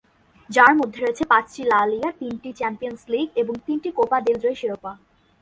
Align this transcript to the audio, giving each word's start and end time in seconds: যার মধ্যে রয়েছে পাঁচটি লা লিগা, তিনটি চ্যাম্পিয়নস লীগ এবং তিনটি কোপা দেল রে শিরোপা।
যার 0.49 0.73
মধ্যে 0.79 0.99
রয়েছে 0.99 1.23
পাঁচটি 1.31 1.61
লা 1.71 1.81
লিগা, 1.91 2.09
তিনটি 2.19 2.49
চ্যাম্পিয়নস 2.59 3.01
লীগ 3.11 3.27
এবং 3.41 3.53
তিনটি 3.65 3.89
কোপা 3.97 4.17
দেল 4.25 4.37
রে 4.45 4.51
শিরোপা। 4.59 4.91